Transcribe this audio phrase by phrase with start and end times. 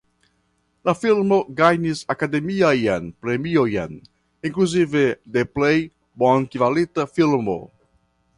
[0.87, 4.01] La filmo gajnis Akademiajn Premiojn
[4.51, 5.05] inkluzive
[5.37, 5.75] de Plej
[6.25, 7.61] Bonkvalita Filmo.